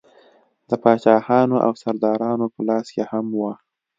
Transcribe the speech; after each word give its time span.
د 0.69 0.71
پاچاهانو 0.83 1.57
او 1.65 1.71
سردارانو 1.83 2.45
په 2.53 2.59
لاس 2.67 2.87
کې 2.93 3.03
هم 3.11 3.25
وه. 3.39 3.53